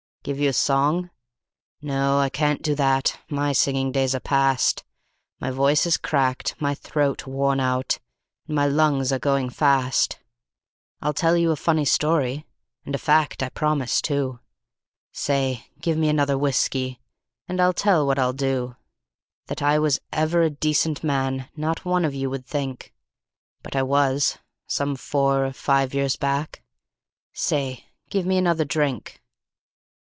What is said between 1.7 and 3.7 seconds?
No, I can't do that; my